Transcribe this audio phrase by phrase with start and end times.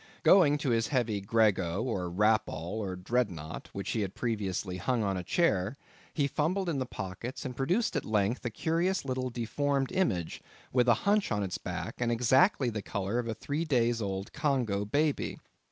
[0.23, 5.15] Going to his heavy grego, or wrapall, or dreadnaught, which he had previously hung on
[5.15, 5.77] a chair,
[6.11, 10.41] he fumbled in the pockets, and produced at length a curious little deformed image
[10.73, 14.33] with a hunch on its back, and exactly the colour of a three days' old
[14.33, 15.37] Congo baby.